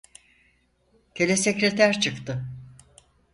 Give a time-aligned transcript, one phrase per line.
[1.15, 2.45] Telesekreter çıktı.